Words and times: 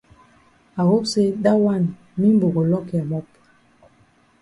I 0.77 0.81
hope 0.91 1.05
say 1.13 1.25
dat 1.43 1.57
wan 1.65 1.83
mimbo 2.19 2.47
go 2.53 2.61
lock 2.71 2.87
ya 2.95 3.03
mop. 3.11 3.27